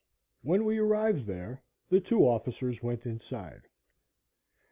When 0.41 0.65
we 0.65 0.79
arrived 0.79 1.27
there, 1.27 1.61
the 1.89 2.01
two 2.01 2.27
officers 2.27 2.81
went 2.81 3.05
inside. 3.05 3.67